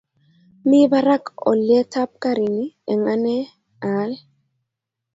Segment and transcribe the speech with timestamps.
[0.69, 3.35] Mi barak olyetab garini eng ane
[3.89, 4.11] aal